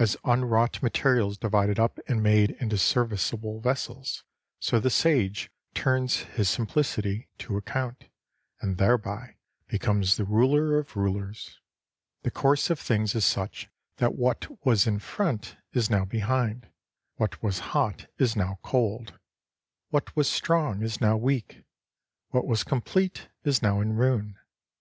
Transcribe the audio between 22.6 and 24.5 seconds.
com plete is now in ruin.